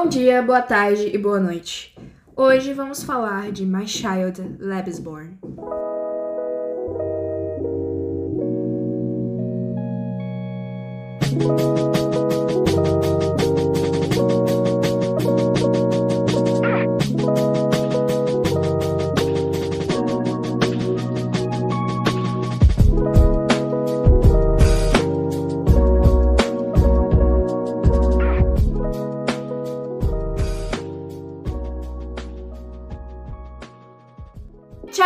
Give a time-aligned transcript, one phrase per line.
[0.00, 1.92] Bom dia, boa tarde e boa noite.
[2.36, 5.36] Hoje vamos falar de My Child Labsborn.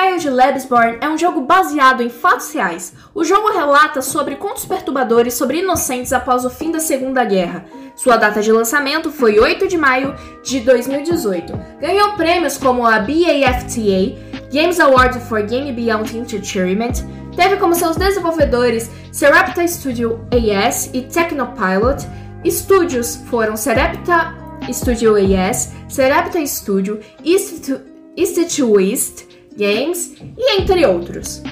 [0.03, 2.93] Child Labsborn é um jogo baseado em fatos reais.
[3.15, 7.65] O jogo relata sobre contos perturbadores sobre inocentes após o fim da Segunda Guerra.
[7.95, 11.53] Sua data de lançamento foi 8 de maio de 2018.
[11.81, 14.19] Ganhou prêmios como a BAFTA,
[14.53, 16.95] Games Award for Game Beyond Entertainment,
[17.37, 22.09] teve como seus desenvolvedores Serapta Studio AS e Technopilot.
[22.45, 24.35] Estúdios foram Serapta
[24.73, 27.85] Studio AS, Serapta Studio, Institute
[28.17, 31.43] East, Games e entre outros.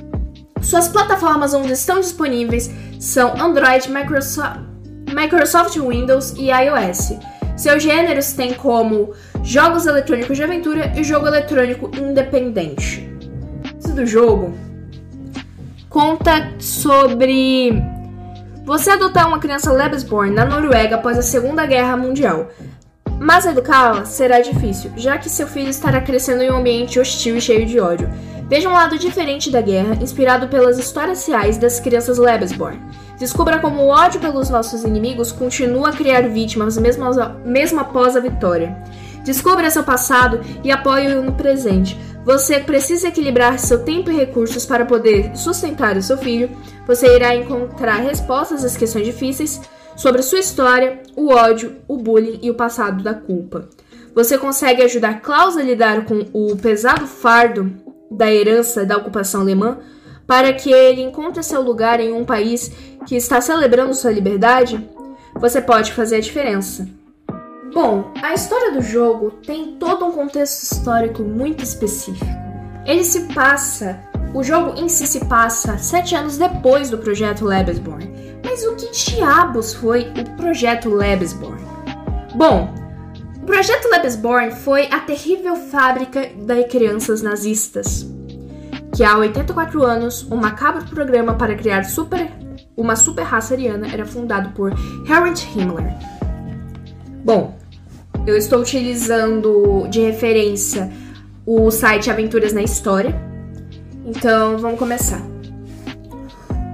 [0.61, 4.61] Suas plataformas onde estão disponíveis são Android, Microsoft,
[5.15, 7.15] Microsoft Windows e iOS.
[7.57, 9.13] Seus gêneros têm como
[9.43, 13.09] jogos eletrônicos de aventura e jogo eletrônico independente.
[13.95, 14.55] Do jogo
[15.91, 17.73] conta sobre
[18.65, 22.49] você adotar uma criança Lebesborn na Noruega após a Segunda Guerra Mundial.
[23.23, 27.41] Mas educá-la será difícil, já que seu filho estará crescendo em um ambiente hostil e
[27.41, 28.11] cheio de ódio.
[28.49, 32.81] Veja um lado diferente da guerra, inspirado pelas histórias reais das crianças Lebesborn.
[33.19, 37.05] Descubra como o ódio pelos nossos inimigos continua a criar vítimas mesmo,
[37.45, 38.75] mesmo após a vitória.
[39.23, 42.01] Descubra seu passado e apoie-o no presente.
[42.25, 46.51] Você precisa equilibrar seu tempo e recursos para poder sustentar o seu filho.
[46.87, 49.61] Você irá encontrar respostas às questões difíceis
[50.01, 53.69] sobre sua história, o ódio, o bullying e o passado da culpa.
[54.15, 57.71] Você consegue ajudar Klaus a lidar com o pesado fardo
[58.11, 59.77] da herança da ocupação alemã
[60.27, 62.73] para que ele encontre seu lugar em um país
[63.07, 64.89] que está celebrando sua liberdade?
[65.39, 66.89] Você pode fazer a diferença.
[67.71, 72.25] Bom, a história do jogo tem todo um contexto histórico muito específico.
[72.87, 74.01] Ele se passa,
[74.33, 78.91] o jogo em si se passa sete anos depois do projeto Lebesborn, mas o que
[78.91, 81.61] diabos foi o projeto Lebesborn?
[82.35, 82.73] Bom,
[83.43, 88.07] o projeto Lebesborn foi a terrível fábrica de crianças nazistas,
[88.95, 92.31] que há 84 anos, um macabro programa para criar super,
[92.77, 94.73] uma super raça ariana era fundado por
[95.09, 95.95] Heinrich Himmler.
[97.25, 97.57] Bom,
[98.27, 100.91] eu estou utilizando de referência
[101.47, 103.15] o site Aventuras na História,
[104.05, 105.30] então vamos começar.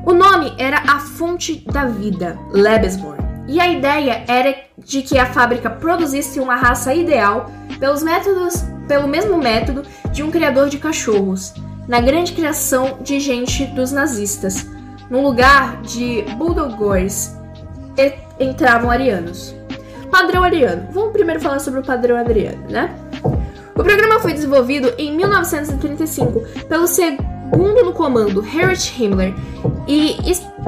[0.06, 3.19] O nome era a fonte da vida, Lebesborn,
[3.49, 7.50] e a ideia era de que a fábrica produzisse uma raça ideal
[7.81, 8.55] pelos métodos,
[8.87, 11.53] pelo mesmo método de um criador de cachorros,
[11.89, 14.65] na grande criação de gente dos nazistas.
[15.11, 17.37] No lugar de bulldogores
[18.39, 19.56] entravam arianos.
[20.09, 20.87] Padrão ariano.
[20.93, 22.95] Vamos primeiro falar sobre o padrão ariano, né?
[23.75, 27.35] O programa foi desenvolvido em 1935 pelo segundo
[27.84, 29.34] no comando Heinrich Himmler
[29.87, 30.17] e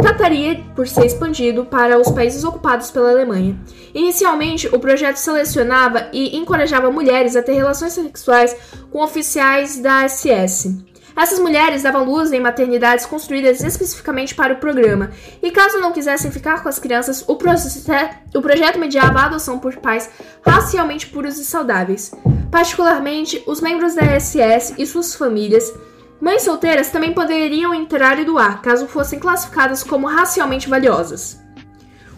[0.00, 3.58] trataria por ser expandido para os países ocupados pela Alemanha.
[3.92, 8.56] Inicialmente, o projeto selecionava e encorajava mulheres a ter relações sexuais
[8.90, 10.86] com oficiais da SS.
[11.16, 15.10] Essas mulheres davam luz em maternidades construídas especificamente para o programa,
[15.42, 19.74] e caso não quisessem ficar com as crianças, o, o projeto mediava a adoção por
[19.78, 20.08] pais
[20.46, 22.12] racialmente puros e saudáveis.
[22.52, 25.72] Particularmente, os membros da SS e suas famílias
[26.20, 31.40] Mães solteiras também poderiam entrar e doar, caso fossem classificadas como racialmente valiosas.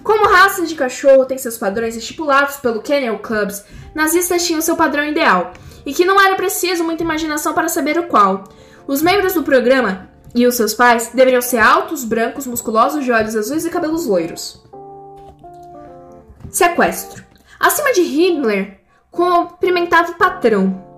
[0.03, 5.05] Como raças de cachorro têm seus padrões estipulados pelo Kennel Clubs, nazistas tinham seu padrão
[5.05, 5.53] ideal,
[5.85, 8.45] e que não era preciso muita imaginação para saber o qual.
[8.87, 13.37] Os membros do programa e os seus pais deveriam ser altos, brancos, musculosos, de olhos
[13.37, 14.65] azuis e cabelos loiros.
[16.49, 17.23] Sequestro.
[17.59, 18.81] Acima de Himmler,
[19.11, 20.90] cumprimentava o patrão,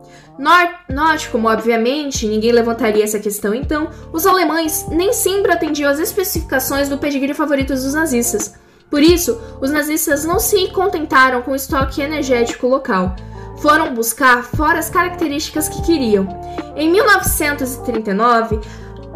[0.88, 6.88] Note como, obviamente, ninguém levantaria essa questão então, os alemães nem sempre atendiam às especificações
[6.88, 8.54] do pedigree favorito dos nazistas.
[8.90, 13.14] Por isso, os nazistas não se contentaram com o estoque energético local.
[13.58, 16.26] Foram buscar fora as características que queriam.
[16.74, 18.58] Em 1939,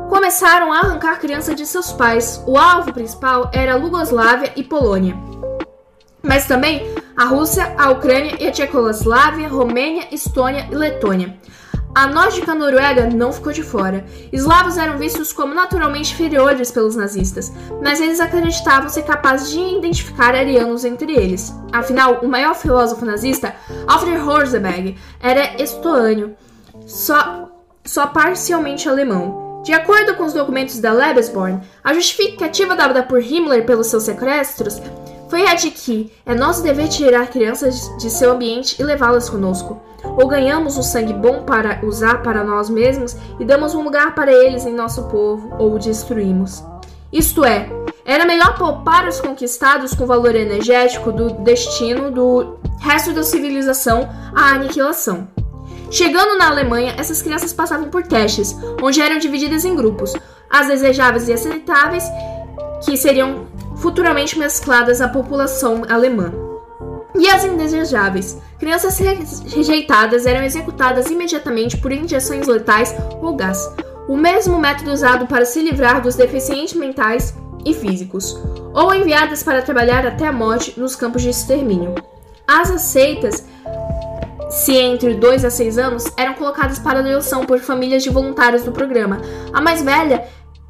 [0.08, 2.40] começaram a arrancar crianças de seus pais.
[2.46, 5.16] O alvo principal era a Iugoslávia e Polônia.
[6.22, 11.38] Mas também a Rússia, a Ucrânia e a Tchecoslováquia, Romênia, Estônia e Letônia.
[11.94, 14.04] A nórdica Noruega não ficou de fora.
[14.30, 17.50] Eslavos eram vistos como naturalmente inferiores pelos nazistas,
[17.82, 21.54] mas eles acreditavam ser capazes de identificar arianos entre eles.
[21.72, 26.36] Afinal, o maior filósofo nazista, Alfred Rosenberg, era estônio,
[26.86, 27.50] só,
[27.82, 29.62] só parcialmente alemão.
[29.64, 34.82] De acordo com os documentos da Lebensborn, a justificativa dada por Himmler pelos seus sequestros
[35.28, 39.80] foi a de que é nosso dever tirar crianças de seu ambiente e levá-las conosco.
[40.04, 44.32] Ou ganhamos o sangue bom para usar para nós mesmos e damos um lugar para
[44.32, 46.62] eles em nosso povo, ou o destruímos.
[47.12, 47.68] Isto é,
[48.04, 54.50] era melhor poupar os conquistados com valor energético do destino do resto da civilização à
[54.50, 55.26] aniquilação.
[55.90, 60.12] Chegando na Alemanha, essas crianças passavam por testes, onde eram divididas em grupos,
[60.50, 62.04] as desejáveis e aceitáveis,
[62.84, 63.46] que seriam
[63.76, 66.32] futuramente mescladas à população alemã.
[67.14, 68.38] E as indesejáveis.
[68.58, 73.58] Crianças rejeitadas eram executadas imediatamente por injeções letais ou gás,
[74.08, 77.34] o mesmo método usado para se livrar dos deficientes mentais
[77.64, 78.38] e físicos,
[78.72, 81.94] ou enviadas para trabalhar até a morte nos campos de extermínio.
[82.46, 83.44] As aceitas,
[84.48, 88.70] se entre 2 a 6 anos, eram colocadas para adoção por famílias de voluntários do
[88.70, 89.20] programa.
[89.52, 90.24] A mais velha,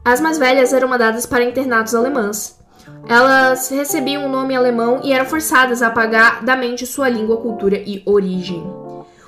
[0.05, 2.56] as mais velhas eram mandadas para internatos alemãs.
[3.08, 7.36] Elas recebiam o um nome alemão e eram forçadas a apagar da mente sua língua,
[7.36, 8.64] cultura e origem.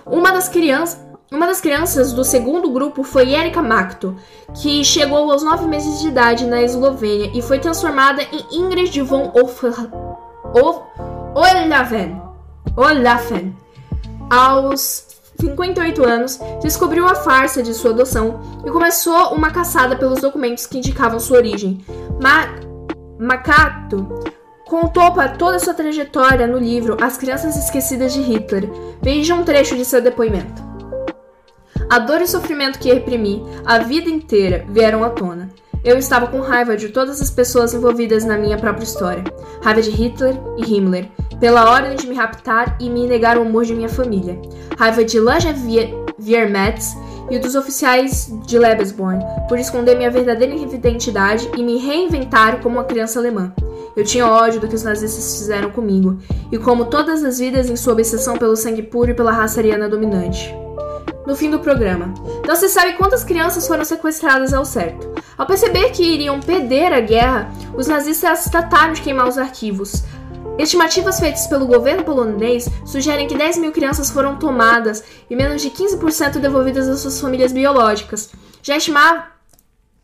[0.07, 4.17] Uma das crianças uma das crianças do segundo grupo foi Erika Makto,
[4.55, 9.31] que chegou aos nove meses de idade na Eslovênia e foi transformada em Ingrid von
[11.35, 12.23] Olaven.
[12.75, 13.55] Olaven.
[14.31, 15.07] Aos
[15.39, 20.79] 58 anos, descobriu a farsa de sua adoção e começou uma caçada pelos documentos que
[20.79, 21.85] indicavam sua origem.
[22.23, 22.68] Mas
[23.19, 24.07] Macato
[24.65, 28.71] contou para toda sua trajetória no livro As Crianças Esquecidas de Hitler.
[29.03, 30.63] Veja um trecho de seu depoimento.
[31.91, 35.49] A dor e sofrimento que reprimi a vida inteira vieram à tona.
[35.83, 39.25] Eu estava com raiva de todas as pessoas envolvidas na minha própria história.
[39.63, 41.09] Raiva de Hitler e Himmler,
[41.41, 44.41] pela ordem de me raptar e me negar o amor de minha família.
[44.79, 45.53] Raiva de Lanja
[46.19, 46.97] Viermetz
[47.31, 52.85] e dos oficiais de Lebensborn por esconder minha verdadeira identidade e me reinventar como uma
[52.85, 53.53] criança alemã.
[53.97, 56.19] Eu tinha ódio do que os nazistas fizeram comigo,
[56.53, 59.89] e como todas as vidas em sua obsessão pelo sangue puro e pela raça ariana
[59.89, 60.55] dominante.
[61.27, 62.15] No fim do programa,
[62.47, 65.07] não se sabe quantas crianças foram sequestradas ao certo.
[65.37, 70.05] Ao perceber que iriam perder a guerra, os nazistas trataram de queimar os arquivos,
[70.59, 75.71] Estimativas feitas pelo governo polonês sugerem que 10 mil crianças foram tomadas e menos de
[75.71, 78.31] 15% devolvidas às suas famílias biológicas.
[78.61, 79.29] Já, estima...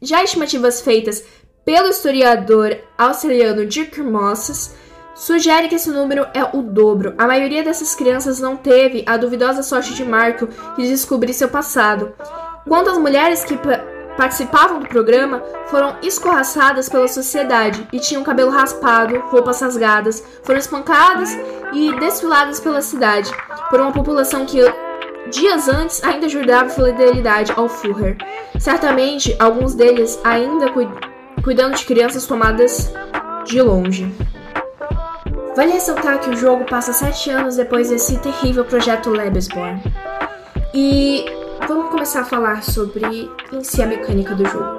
[0.00, 1.24] Já estimativas feitas
[1.64, 4.74] pelo historiador australiano Dirk Mosses
[5.16, 7.14] sugerem que esse número é o dobro.
[7.18, 12.12] A maioria dessas crianças não teve a duvidosa sorte de Marco de descobrir seu passado.
[12.68, 13.56] Quanto às mulheres que
[14.16, 21.36] participavam do programa foram escorraçadas pela sociedade e tinham cabelo raspado, roupas rasgadas, foram espancadas
[21.72, 23.30] e desfiladas pela cidade
[23.70, 24.60] por uma população que
[25.30, 28.16] dias antes ainda jurava fidelidade ao Führer.
[28.58, 30.66] Certamente, alguns deles ainda
[31.42, 32.92] cuidando de crianças tomadas
[33.44, 34.12] de longe.
[35.56, 39.80] Vale ressaltar que o jogo passa sete anos depois desse terrível projeto Lebensborn.
[40.72, 41.24] E
[41.66, 44.78] vamos começar a falar sobre em si a mecânica do jogo.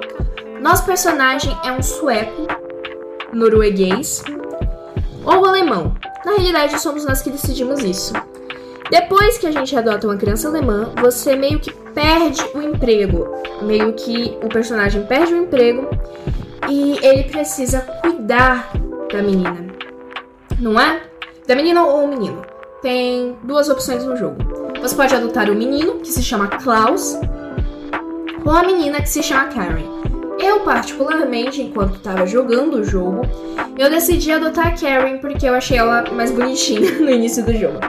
[0.60, 2.46] Nosso personagem é um sueco,
[3.32, 4.22] norueguês
[5.24, 5.94] ou alemão.
[6.24, 8.12] Na realidade, somos nós que decidimos isso.
[8.90, 13.26] Depois que a gente adota uma criança alemã, você meio que perde o emprego.
[13.62, 15.88] Meio que o personagem perde o emprego
[16.68, 18.70] e ele precisa cuidar
[19.12, 19.66] da menina.
[20.58, 21.02] Não é?
[21.46, 22.42] Da menina ou menino.
[22.80, 24.65] Tem duas opções no jogo.
[24.86, 27.18] Você pode adotar o menino, que se chama Klaus,
[28.44, 29.82] ou a menina, que se chama Karen.
[30.38, 33.22] Eu, particularmente, enquanto estava jogando o jogo,
[33.76, 37.80] eu decidi adotar a Karen porque eu achei ela mais bonitinha no início do jogo.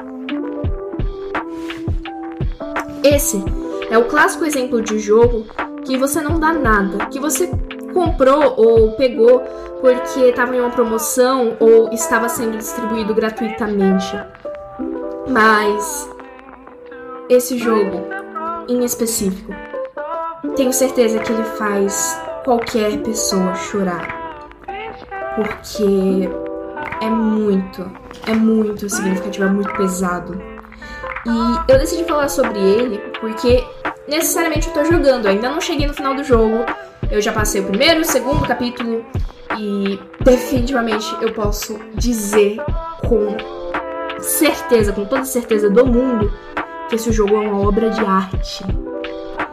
[3.04, 3.46] Esse
[3.92, 5.46] é o clássico exemplo de jogo
[5.86, 7.48] que você não dá nada, que você
[7.94, 9.44] comprou ou pegou
[9.82, 14.20] porque estava em uma promoção ou estava sendo distribuído gratuitamente.
[15.30, 16.17] Mas
[17.30, 18.08] esse jogo,
[18.68, 19.54] em específico,
[20.56, 24.58] tenho certeza que ele faz qualquer pessoa chorar.
[25.36, 26.30] Porque
[27.02, 27.92] é muito,
[28.26, 30.42] é muito significativo, é muito pesado.
[31.26, 33.64] E eu decidi falar sobre ele porque
[34.08, 36.66] necessariamente eu tô jogando, eu ainda não cheguei no final do jogo.
[37.12, 39.06] Eu já passei o primeiro, o segundo capítulo
[39.58, 42.58] e definitivamente eu posso dizer
[43.08, 43.36] com
[44.20, 46.32] certeza, com toda certeza do mundo,
[46.88, 48.64] que esse jogo é uma obra de arte.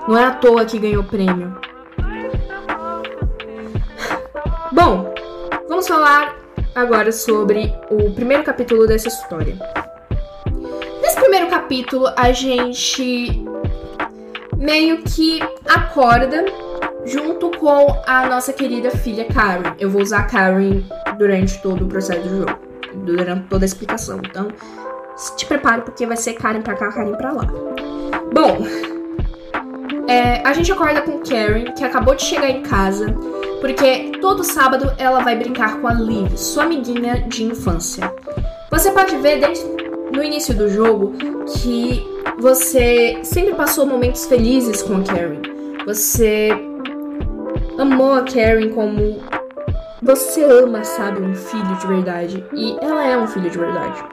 [0.06, 1.56] Não é à toa que ganhou prêmio.
[4.72, 5.12] Bom,
[5.68, 6.36] vamos falar
[6.74, 9.56] agora sobre o primeiro capítulo dessa história.
[11.02, 13.44] Nesse primeiro capítulo, a gente
[14.56, 16.44] meio que acorda
[17.04, 19.74] junto com a nossa querida filha Karen.
[19.78, 20.82] Eu vou usar Karen
[21.18, 22.58] durante todo o processo do jogo,
[23.04, 24.20] durante toda a explicação.
[24.24, 24.48] Então,
[25.36, 27.46] te prepare porque vai ser Karen pra cá, Karen pra lá.
[28.32, 28.66] Bom,
[30.08, 33.06] é, a gente acorda com Karen, que acabou de chegar em casa,
[33.60, 38.12] porque todo sábado ela vai brincar com a Liv, sua amiguinha de infância.
[38.70, 39.64] Você pode ver desde
[40.12, 41.12] no início do jogo
[41.46, 42.04] que
[42.38, 45.40] você sempre passou momentos felizes com a Karen.
[45.86, 46.50] Você
[47.78, 49.22] amou a Karen como
[50.02, 52.44] você ama, sabe, um filho de verdade.
[52.52, 54.04] E ela é um filho de verdade.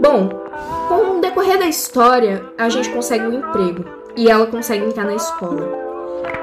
[0.00, 0.30] Bom,
[0.88, 3.84] com o decorrer da história, a gente consegue um emprego
[4.16, 5.68] e ela consegue entrar na escola.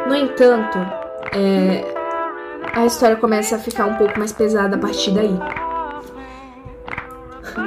[0.05, 0.77] No entanto,
[1.33, 1.83] é,
[2.73, 5.35] a história começa a ficar um pouco mais pesada a partir daí.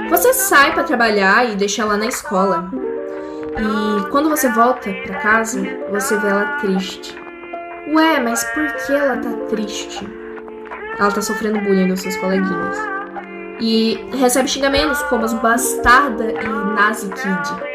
[0.09, 2.70] Você sai para trabalhar e deixa ela na escola.
[3.59, 7.18] E quando você volta para casa, você vê ela triste.
[7.92, 10.09] Ué, mas por que ela tá triste?
[10.99, 13.00] Ela tá sofrendo bullying dos seus coleguinhas.
[13.61, 17.71] E recebe xingamentos como as bastarda e nazi kid.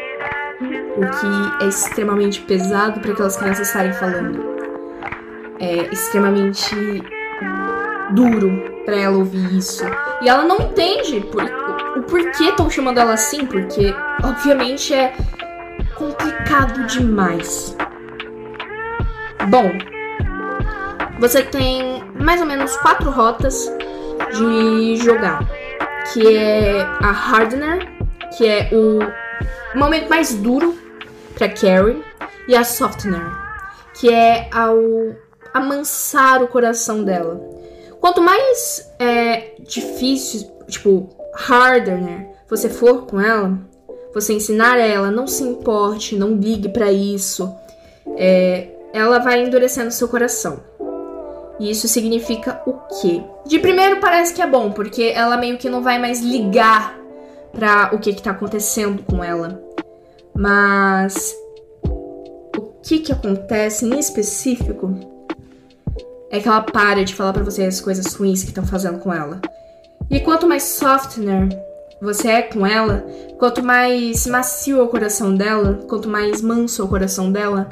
[0.96, 4.56] O que é extremamente pesado para aquelas crianças estarem falando.
[5.60, 6.74] É extremamente
[8.10, 9.84] duro para ela ouvir isso.
[10.22, 15.14] E ela não entende por, o, porquê estão chamando ela assim, porque obviamente é
[15.94, 17.76] complicado demais.
[19.48, 19.70] Bom,
[21.18, 23.70] você tem mais ou menos quatro rotas
[24.32, 25.40] de jogar,
[26.12, 27.86] que é a Hardener,
[28.36, 28.98] que é o
[29.78, 30.76] momento mais duro
[31.34, 32.02] para Carrie,
[32.48, 33.26] e a Softener,
[33.94, 34.78] que é ao
[35.52, 37.40] amansar o coração dela.
[38.00, 43.58] Quanto mais é, difícil, tipo, harder, né, você for com ela,
[44.14, 47.52] você ensinar ela, não se importe, não ligue para isso,
[48.16, 50.62] é, ela vai endurecendo seu coração.
[51.58, 53.22] E isso significa o quê?
[53.46, 56.98] De primeiro parece que é bom, porque ela meio que não vai mais ligar
[57.52, 59.62] para o que que tá acontecendo com ela.
[60.34, 61.34] Mas
[62.58, 64.94] o que que acontece em específico
[66.30, 69.12] é que ela para de falar para você as coisas ruins que estão fazendo com
[69.12, 69.40] ela.
[70.10, 71.48] E quanto mais softener
[72.00, 73.06] você é com ela,
[73.38, 77.66] quanto mais macio é o coração dela, quanto mais manso é o coração dela,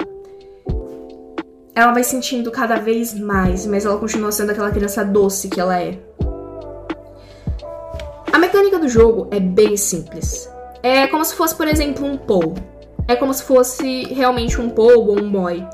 [1.75, 5.77] ela vai sentindo cada vez mais, mas ela continua sendo aquela criança doce que ela
[5.79, 5.99] é.
[8.31, 10.49] A mecânica do jogo é bem simples.
[10.81, 12.53] É como se fosse, por exemplo, um Paul.
[13.07, 15.67] É como se fosse realmente um Paul ou um boy.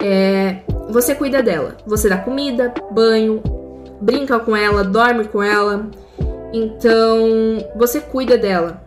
[0.00, 1.76] É, você cuida dela.
[1.86, 3.42] Você dá comida, banho,
[4.00, 5.90] brinca com ela, dorme com ela.
[6.52, 7.18] Então,
[7.76, 8.82] você cuida dela.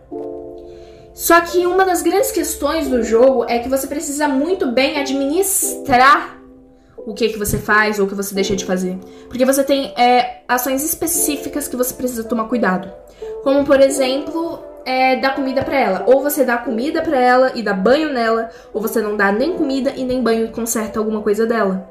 [1.14, 6.40] Só que uma das grandes questões do jogo é que você precisa muito bem administrar
[7.06, 8.98] o que que você faz ou o que você deixa de fazer.
[9.28, 12.90] Porque você tem é, ações específicas que você precisa tomar cuidado.
[13.44, 16.04] Como, por exemplo, é, dar comida para ela.
[16.06, 19.52] Ou você dá comida para ela e dá banho nela, ou você não dá nem
[19.52, 21.88] comida e nem banho e conserta alguma coisa dela.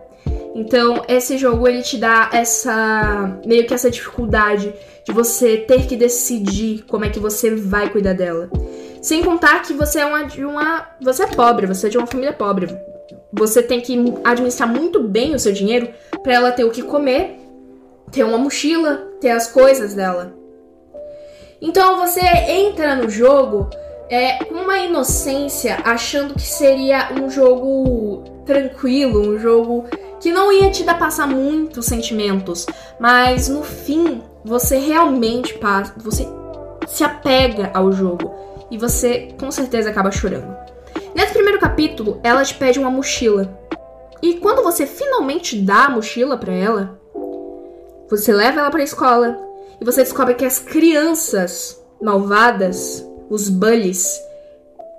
[0.55, 4.73] Então, esse jogo ele te dá essa meio que essa dificuldade
[5.05, 8.49] de você ter que decidir como é que você vai cuidar dela.
[9.03, 10.87] Sem contar que você é uma, de uma.
[11.01, 12.73] Você é pobre, você é de uma família pobre.
[13.33, 15.89] Você tem que administrar muito bem o seu dinheiro
[16.23, 17.37] para ela ter o que comer,
[18.09, 20.33] ter uma mochila, ter as coisas dela.
[21.61, 23.69] Então você entra no jogo
[24.09, 29.83] é, com uma inocência, achando que seria um jogo tranquilo, um jogo
[30.21, 32.65] que não ia te dar passar muitos sentimentos,
[32.97, 36.25] mas no fim você realmente passa, você
[36.87, 40.57] se apega ao jogo e você com certeza acaba chorando.
[41.13, 43.55] Nesse primeiro capítulo, ela te pede uma mochila.
[44.19, 46.99] E quando você finalmente dá a mochila para ela,
[48.09, 49.39] você leva ela para a escola
[49.79, 54.19] e você descobre que as crianças malvadas, os bullies,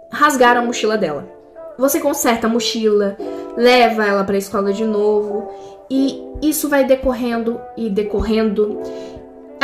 [0.09, 1.28] rasgaram a mochila dela.
[1.76, 3.16] Você conserta a mochila,
[3.57, 5.50] leva ela para a escola de novo
[5.90, 8.81] e isso vai decorrendo e decorrendo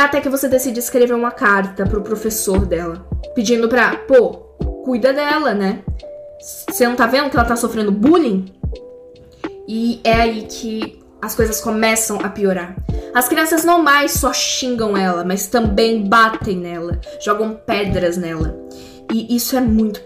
[0.05, 4.33] até que você decide escrever uma carta pro professor dela, pedindo pra, pô,
[4.83, 5.83] cuida dela, né?
[6.39, 8.53] Você não tá vendo que ela tá sofrendo bullying?
[9.67, 12.75] E é aí que as coisas começam a piorar.
[13.13, 18.57] As crianças não mais só xingam ela, mas também batem nela, jogam pedras nela.
[19.13, 20.01] E isso é muito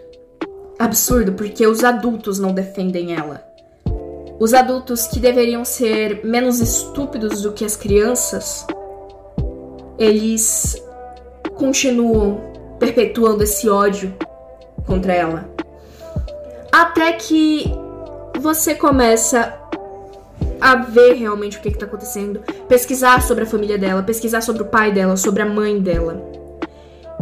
[0.77, 3.43] absurdo porque os adultos não defendem ela.
[4.39, 8.67] Os adultos que deveriam ser menos estúpidos do que as crianças,
[9.97, 10.81] eles
[11.55, 12.39] continuam
[12.79, 14.13] perpetuando esse ódio
[14.85, 15.49] contra ela.
[16.71, 17.71] Até que
[18.39, 19.57] você começa
[20.59, 24.65] a ver realmente o que, está acontecendo, pesquisar sobre a família dela, pesquisar sobre o
[24.65, 26.21] pai dela, sobre a mãe dela.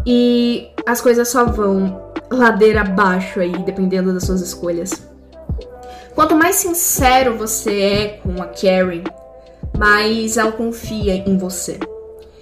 [0.05, 5.07] E as coisas só vão ladeira abaixo aí, dependendo das suas escolhas.
[6.15, 9.03] Quanto mais sincero você é com a Karen,
[9.77, 11.79] mais ela confia em você.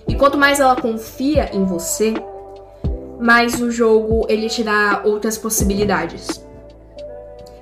[0.08, 2.14] E quanto mais ela confia em você,
[3.20, 6.44] mais o jogo ele te dá outras possibilidades.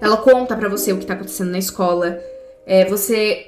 [0.02, 2.20] Ela conta para você o que tá acontecendo na escola.
[2.66, 3.46] É, você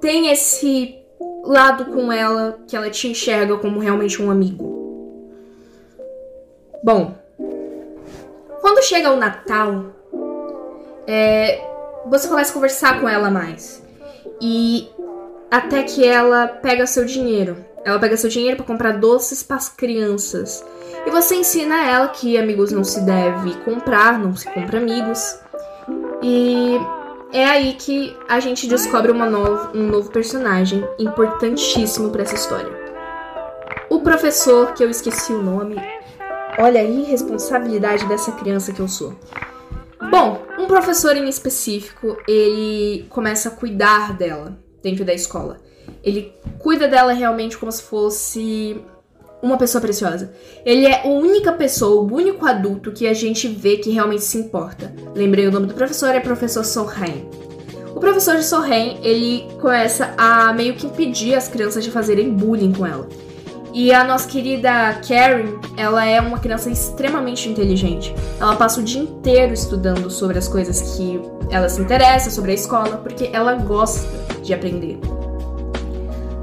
[0.00, 0.98] tem esse
[1.44, 4.70] lado com ela que ela te enxerga como realmente um amigo.
[6.82, 7.14] Bom,
[8.60, 9.86] quando chega o Natal,
[11.06, 11.60] é,
[12.06, 13.82] você começa a conversar com ela mais.
[14.40, 14.88] E
[15.50, 17.56] até que ela pega seu dinheiro.
[17.84, 20.64] Ela pega seu dinheiro para comprar doces para as crianças.
[21.06, 25.38] E você ensina ela que amigos não se deve comprar, não se compra amigos.
[26.22, 26.78] E
[27.32, 32.70] é aí que a gente descobre novo, um novo personagem importantíssimo para essa história.
[33.88, 35.76] O professor, que eu esqueci o nome,
[36.58, 39.14] Olha a irresponsabilidade dessa criança que eu sou.
[40.10, 45.58] Bom, um professor em específico, ele começa a cuidar dela dentro da escola.
[46.02, 48.80] Ele cuida dela realmente como se fosse
[49.42, 50.32] uma pessoa preciosa.
[50.64, 54.38] Ele é a única pessoa, o único adulto que a gente vê que realmente se
[54.38, 54.92] importa.
[55.14, 57.28] Lembrei o nome do professor, é professor Sorren.
[57.94, 62.72] O professor de Sorren, ele começa a meio que impedir as crianças de fazerem bullying
[62.72, 63.08] com ela.
[63.72, 68.14] E a nossa querida Karen, ela é uma criança extremamente inteligente.
[68.40, 72.54] Ela passa o dia inteiro estudando sobre as coisas que ela se interessa, sobre a
[72.54, 74.08] escola, porque ela gosta
[74.42, 74.98] de aprender.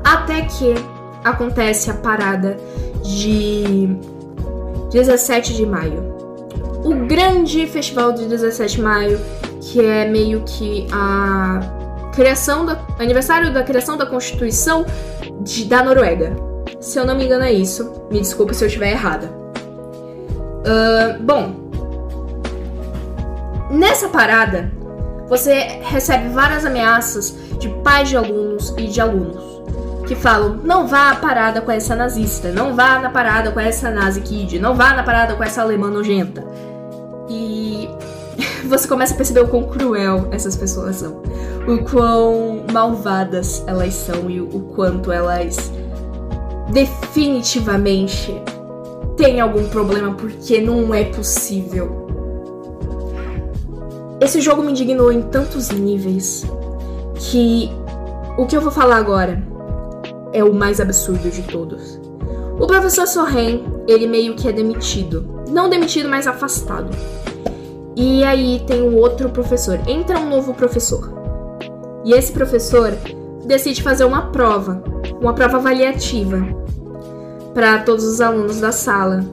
[0.08, 0.74] Até que
[1.22, 2.56] acontece a parada
[3.04, 3.90] de
[4.90, 6.16] 17 de maio.
[6.86, 9.20] O grande festival de 17 de maio,
[9.60, 11.60] que é meio que a
[12.14, 14.86] criação do aniversário da criação da Constituição
[15.42, 16.38] de, da Noruega.
[16.79, 18.08] Se eu não me engano, é isso.
[18.10, 19.29] Me desculpe se eu estiver errada.
[20.64, 21.70] Uh, bom,
[23.70, 24.72] nessa parada,
[25.27, 29.56] você recebe várias ameaças de pais de alunos e de alunos
[30.07, 33.91] que falam: não vá à parada com essa nazista, não vá na parada com essa
[33.91, 36.43] nazi kid, não vá na parada com essa alemã nojenta.
[37.29, 37.89] E
[38.65, 41.22] você começa a perceber o quão cruel essas pessoas são,
[41.67, 45.72] o quão malvadas elas são e o quanto elas
[46.72, 48.41] definitivamente
[49.15, 52.07] tem algum problema porque não é possível.
[54.20, 56.43] Esse jogo me indignou em tantos níveis
[57.15, 57.72] que
[58.37, 59.47] o que eu vou falar agora
[60.33, 62.00] é o mais absurdo de todos.
[62.59, 65.44] O professor Sorren, ele meio que é demitido.
[65.50, 66.90] Não demitido, mas afastado.
[67.96, 69.79] E aí tem um outro professor.
[69.87, 71.13] Entra um novo professor.
[72.03, 72.94] E esse professor
[73.46, 74.83] decide fazer uma prova
[75.20, 76.37] uma prova avaliativa
[77.53, 79.25] para todos os alunos da sala.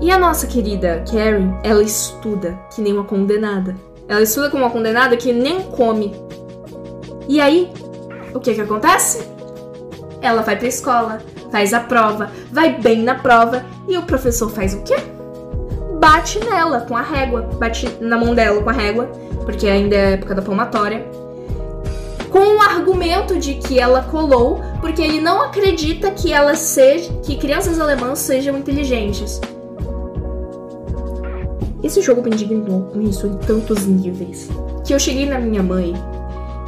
[0.00, 3.74] E a nossa querida Karen, ela estuda que nem uma condenada.
[4.08, 6.14] Ela estuda como uma condenada que nem come.
[7.28, 7.72] E aí,
[8.32, 9.26] o que que acontece?
[10.26, 14.74] Ela vai pra escola, faz a prova, vai bem na prova e o professor faz
[14.74, 14.96] o quê?
[16.00, 19.06] Bate nela com a régua, bate na mão dela com a régua,
[19.44, 21.06] porque ainda é época da palmatória
[22.36, 27.36] com o argumento de que ela colou porque ele não acredita que ela seja que
[27.36, 29.40] crianças alemãs sejam inteligentes.
[31.82, 34.50] Esse jogo me indignou com isso em tantos níveis
[34.84, 35.94] que eu cheguei na minha mãe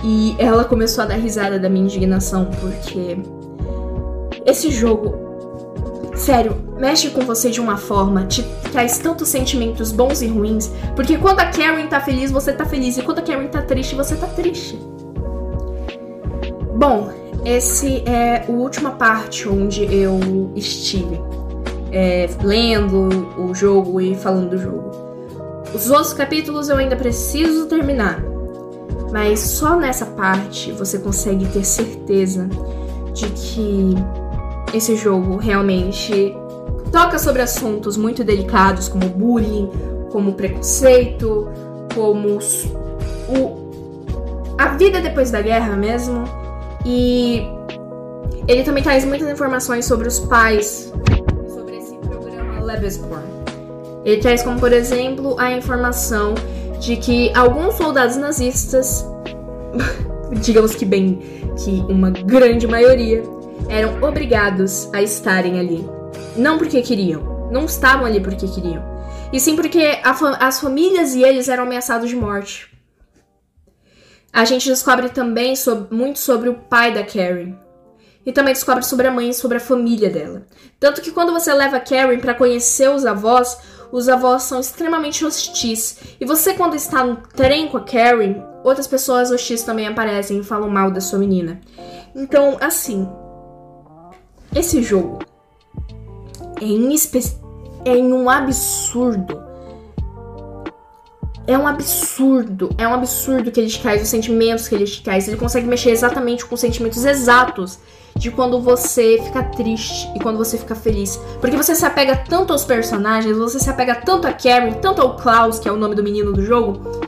[0.02, 3.18] e ela começou a dar risada da minha indignação porque
[4.48, 5.28] esse jogo
[6.14, 11.16] sério, mexe com você de uma forma, te traz tantos sentimentos bons e ruins, porque
[11.16, 14.16] quando a Karen tá feliz, você tá feliz, e quando a Karen tá triste, você
[14.16, 14.78] tá triste.
[16.74, 17.10] Bom,
[17.44, 21.20] esse é a última parte onde eu estive
[21.92, 23.08] é, lendo
[23.38, 24.90] o jogo e falando do jogo.
[25.74, 28.22] Os outros capítulos eu ainda preciso terminar,
[29.12, 32.48] mas só nessa parte você consegue ter certeza
[33.12, 33.94] de que
[34.72, 36.34] esse jogo realmente
[36.90, 39.70] toca sobre assuntos muito delicados como bullying,
[40.10, 41.48] como preconceito,
[41.94, 42.38] como
[43.28, 46.24] o, a vida depois da guerra mesmo
[46.84, 47.42] e
[48.46, 50.92] ele também traz muitas informações sobre os pais,
[51.48, 53.24] sobre esse programa Lebesborn.
[54.04, 56.34] Ele traz como, por exemplo, a informação
[56.80, 59.06] de que alguns soldados nazistas,
[60.40, 61.20] digamos que bem
[61.62, 63.22] que uma grande maioria,
[63.68, 65.84] eram obrigados a estarem ali.
[66.36, 68.82] Não porque queriam, não estavam ali porque queriam,
[69.32, 72.68] e sim porque fa as famílias e eles eram ameaçados de morte.
[74.32, 75.54] A gente descobre também
[75.90, 77.54] muito sobre o pai da Karen.
[78.24, 80.46] E também descobre sobre a mãe e sobre a família dela.
[80.78, 83.58] Tanto que quando você leva a Karen para conhecer os avós,
[83.90, 85.98] os avós são extremamente hostis.
[86.20, 90.44] E você, quando está no trem com a Karen, outras pessoas hostis também aparecem e
[90.44, 91.58] falam mal da sua menina.
[92.14, 93.08] Então, assim,
[94.54, 95.18] esse jogo
[96.60, 96.64] é
[97.84, 99.48] é um absurdo.
[101.46, 105.02] É um absurdo, é um absurdo que ele te traz, os sentimentos que ele te
[105.02, 105.26] traz.
[105.26, 107.78] Ele consegue mexer exatamente com os sentimentos exatos
[108.14, 111.18] de quando você fica triste e quando você fica feliz.
[111.40, 115.16] Porque você se apega tanto aos personagens, você se apega tanto a Karen, tanto ao
[115.16, 117.00] Klaus, que é o nome do menino do jogo,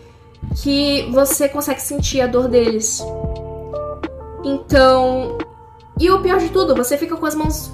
[0.62, 3.04] que você consegue sentir a dor deles.
[4.42, 5.36] Então.
[6.00, 7.70] E o pior de tudo, você fica com as mãos.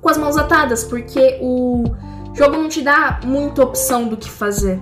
[0.00, 1.84] com as mãos atadas, porque o
[2.32, 4.80] jogo não te dá muita opção do que fazer.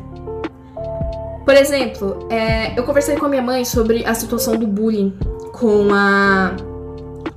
[1.44, 5.16] Por exemplo, é, eu conversei com a minha mãe sobre a situação do bullying
[5.52, 6.54] com a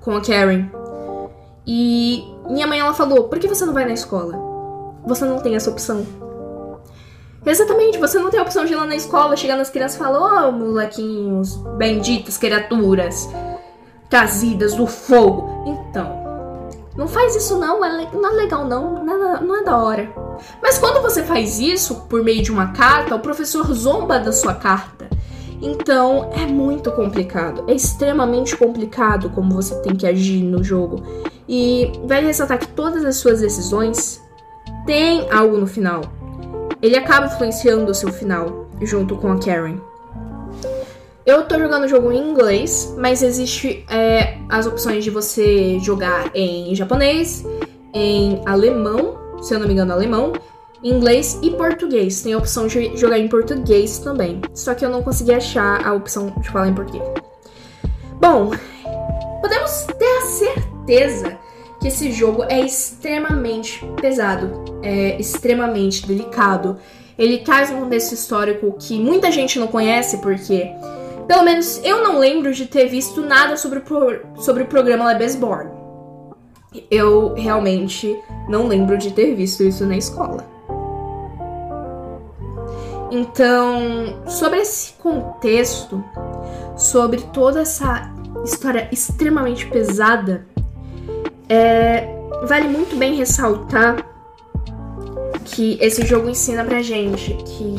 [0.01, 0.65] com a Karen.
[1.65, 4.35] E minha mãe ela falou: "Por que você não vai na escola?
[5.05, 6.05] Você não tem essa opção."
[7.45, 9.99] Exatamente, você não tem a opção de ir lá na escola, chegar nas crianças e
[9.99, 13.29] falar: "Ô, oh, molequinhos, benditas criaturas,
[14.09, 16.19] trazidas do fogo." Então,
[16.99, 20.09] não faz isso não, é não é legal não, é, não é da hora.
[20.61, 24.53] Mas quando você faz isso por meio de uma carta, o professor zomba da sua
[24.53, 25.09] carta.
[25.61, 31.03] Então é muito complicado, é extremamente complicado como você tem que agir no jogo.
[31.47, 34.21] E vai ressaltar que todas as suas decisões
[34.85, 36.01] têm algo no final.
[36.81, 39.79] Ele acaba influenciando o seu final junto com a Karen.
[41.29, 46.31] Eu tô jogando o jogo em inglês, mas existe é, as opções de você jogar
[46.33, 47.45] em japonês,
[47.93, 50.33] em alemão, se eu não me engano, alemão,
[50.83, 52.23] inglês e português.
[52.23, 54.41] Tem a opção de jogar em português também.
[54.55, 57.07] Só que eu não consegui achar a opção de falar em português.
[58.19, 58.49] Bom,
[59.39, 61.37] podemos ter a certeza
[61.79, 66.79] que esse jogo é extremamente pesado, é extremamente delicado.
[67.19, 70.71] Ele traz um contexto histórico que muita gente não conhece, porque,
[71.29, 75.05] pelo menos eu não lembro de ter visto nada sobre o, pro, sobre o programa
[75.09, 75.69] Lebesborn.
[76.89, 80.43] Eu realmente não lembro de ter visto isso na escola.
[83.11, 86.03] Então, sobre esse contexto,
[86.75, 88.11] sobre toda essa
[88.43, 90.47] história extremamente pesada,
[91.47, 92.07] é,
[92.47, 94.03] vale muito bem ressaltar
[95.45, 97.77] que esse jogo ensina pra gente que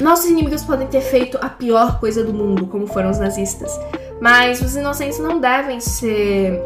[0.00, 3.78] nossos inimigos podem ter feito a pior coisa do mundo, como foram os nazistas,
[4.20, 6.62] mas os inocentes não devem ser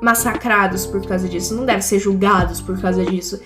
[0.00, 3.40] massacrados por causa disso, não devem ser julgados por causa disso.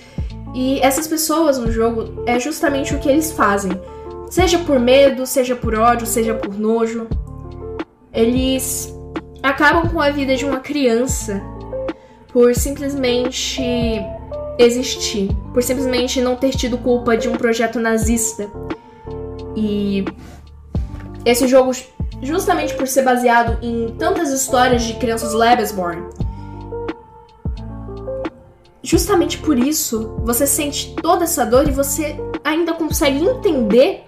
[0.54, 3.72] E essas pessoas no jogo é justamente o que eles fazem.
[4.30, 7.06] Seja por medo, seja por ódio, seja por nojo.
[8.12, 8.92] Eles
[9.42, 11.42] acabam com a vida de uma criança
[12.32, 13.62] por simplesmente
[14.58, 18.50] existir, por simplesmente não ter tido culpa de um projeto nazista.
[19.56, 20.04] E
[21.24, 21.72] esse jogo,
[22.22, 26.02] justamente por ser baseado em tantas histórias de crianças Lebesborn,
[28.82, 34.04] justamente por isso você sente toda essa dor e você ainda consegue entender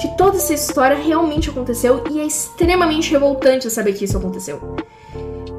[0.00, 4.76] que toda essa história realmente aconteceu e é extremamente revoltante saber que isso aconteceu.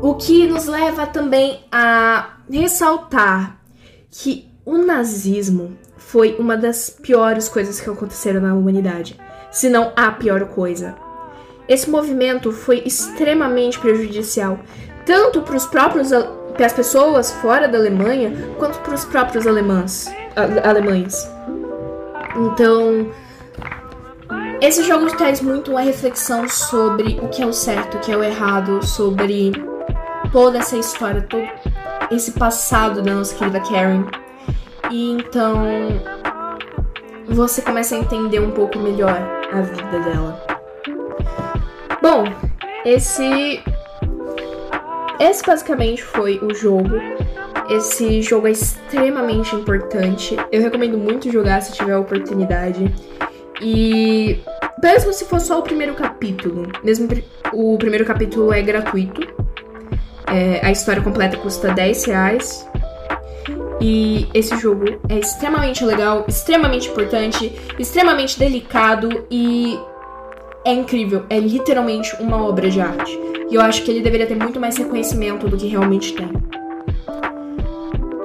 [0.02, 3.62] O que nos leva também a ressaltar
[4.10, 9.20] que o nazismo foi uma das piores coisas que aconteceram na humanidade,
[9.52, 10.96] se não a pior coisa.
[11.68, 14.60] Esse movimento foi extremamente prejudicial,
[15.06, 16.10] tanto para os próprios
[16.54, 20.14] para as pessoas fora da Alemanha quanto para os próprios alemães,
[20.64, 21.28] alemães.
[22.36, 23.10] Então,
[24.62, 28.18] esse jogo traz muito uma reflexão sobre o que é o certo, o que é
[28.18, 29.52] o errado, sobre
[30.32, 31.48] toda essa história, todo
[32.12, 34.23] esse passado da nossa querida Karen.
[34.94, 35.66] E então
[37.28, 39.18] você começa a entender um pouco melhor
[39.52, 40.46] a vida dela.
[42.00, 42.26] Bom,
[42.86, 43.60] esse
[45.20, 46.92] esse basicamente foi o jogo.
[47.72, 50.38] Esse jogo é extremamente importante.
[50.52, 52.94] Eu recomendo muito jogar se tiver a oportunidade.
[53.60, 54.44] E
[54.80, 57.10] mesmo se for só o primeiro capítulo, mesmo
[57.52, 59.22] o primeiro capítulo é gratuito.
[60.28, 62.73] É, a história completa custa 10 reais.
[63.82, 69.78] E esse jogo é extremamente legal, extremamente importante, extremamente delicado e
[70.66, 71.26] é incrível.
[71.30, 73.20] É literalmente uma obra de arte.
[73.50, 76.32] E eu acho que ele deveria ter muito mais reconhecimento do que realmente tem.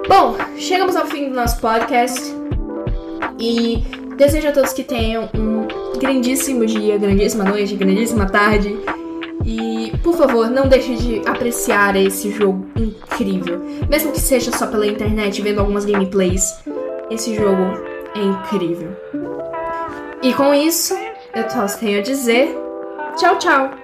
[0.09, 2.35] Bom, chegamos ao fim do nosso podcast
[3.39, 3.83] e
[4.17, 8.77] desejo a todos que tenham um grandíssimo dia, grandíssima noite, grandíssima tarde.
[9.45, 12.67] E, por favor, não deixe de apreciar esse jogo
[13.23, 13.61] incrível.
[13.89, 16.59] Mesmo que seja só pela internet, vendo algumas gameplays,
[17.11, 17.63] esse jogo
[18.15, 18.97] é incrível.
[20.23, 20.95] E com isso,
[21.35, 22.55] eu só tenho a dizer
[23.17, 23.78] tchau, tchau!